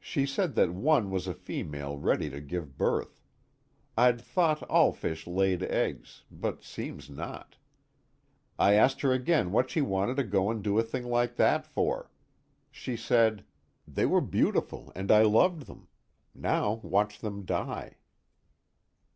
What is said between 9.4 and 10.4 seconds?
what she wanted to